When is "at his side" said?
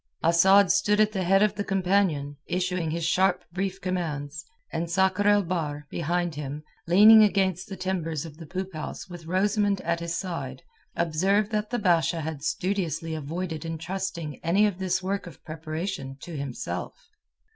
9.81-10.63